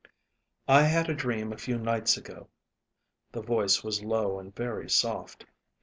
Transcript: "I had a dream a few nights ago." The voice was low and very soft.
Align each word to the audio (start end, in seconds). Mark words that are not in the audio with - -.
"I 0.67 0.81
had 0.85 1.11
a 1.11 1.13
dream 1.13 1.53
a 1.53 1.57
few 1.57 1.77
nights 1.77 2.17
ago." 2.17 2.49
The 3.33 3.43
voice 3.43 3.83
was 3.83 4.01
low 4.01 4.39
and 4.39 4.51
very 4.55 4.89
soft. 4.89 5.45